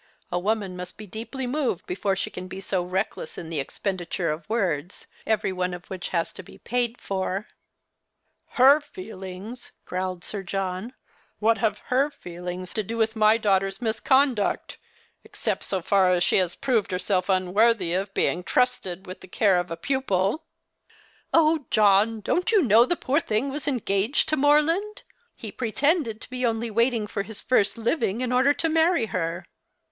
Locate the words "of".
4.33-4.49, 5.75-5.85, 17.93-18.11, 19.59-19.69